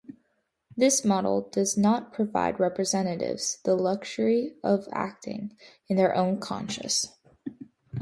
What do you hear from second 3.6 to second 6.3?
the luxury of acting in their